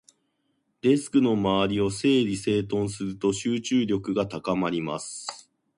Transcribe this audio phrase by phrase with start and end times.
[0.81, 5.47] デスクの周りを整理整頓すると、集中力が高まります。